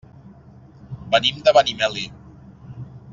Venim 1.15 1.43
de 1.49 1.55
Benimeli. 1.59 2.07